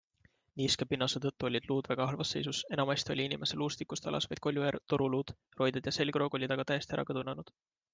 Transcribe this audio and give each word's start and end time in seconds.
Niiske 0.61 0.85
pinnase 0.93 1.19
tõttu 1.25 1.47
olid 1.49 1.67
luud 1.71 1.89
väga 1.91 2.07
halvas 2.13 2.33
seisus, 2.37 2.63
enamasti 2.77 3.15
oli 3.17 3.29
inimese 3.31 3.61
luustikust 3.63 4.11
alles 4.13 4.29
vaid 4.33 4.45
kolju 4.47 4.67
ja 4.69 4.75
toruluud, 4.95 5.39
roided 5.63 5.91
ja 5.91 5.99
selgroog 6.01 6.41
olid 6.41 6.57
aga 6.59 6.71
täiesti 6.73 6.99
ära 6.99 7.11
kõdunenud. 7.13 7.59